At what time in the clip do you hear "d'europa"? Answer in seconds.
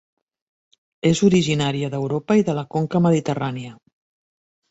1.93-2.39